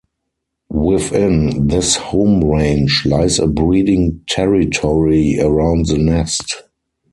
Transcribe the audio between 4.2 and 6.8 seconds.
territory around the nest.